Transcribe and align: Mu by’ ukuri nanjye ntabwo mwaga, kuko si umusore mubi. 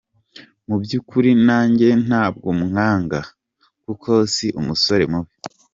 Mu 0.67 0.75
by’ 0.81 0.91
ukuri 0.99 1.31
nanjye 1.47 1.87
ntabwo 2.07 2.47
mwaga, 2.63 3.19
kuko 3.83 4.09
si 4.33 4.47
umusore 4.59 5.03
mubi. 5.11 5.33